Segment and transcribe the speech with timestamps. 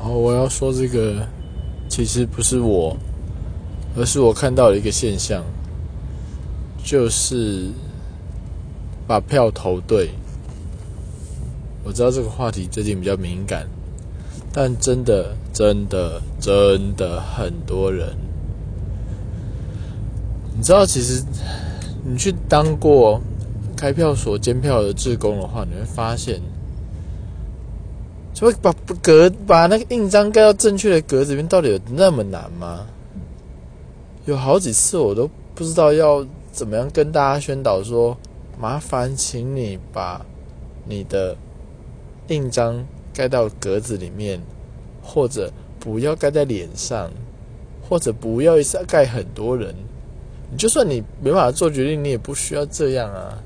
[0.00, 1.26] 然后我要说这个，
[1.86, 2.96] 其实不是我，
[3.94, 5.44] 而是我看到了一个现象，
[6.82, 7.68] 就是
[9.06, 10.08] 把票投对。
[11.84, 13.66] 我知道这个话题最近比较敏感，
[14.54, 18.16] 但真的、真的、真的很多人，
[20.56, 21.22] 你知道，其实
[22.02, 23.20] 你去当过
[23.76, 26.40] 开票所监票的志工的话，你会发现。
[28.40, 28.72] 就会把
[29.02, 32.86] 格把那个印章盖到正确的格子里面，到底有那么难吗？
[34.24, 38.16] 有好几次我都不知道要怎么样跟大家宣导说，
[38.58, 40.24] 麻烦请你把
[40.86, 41.36] 你的
[42.28, 44.40] 印章盖到格子里面，
[45.02, 47.10] 或者不要盖在脸上，
[47.86, 49.74] 或者不要一下盖很多人。
[50.50, 53.36] 你就算你没办法做决定，你也不需要这样啊。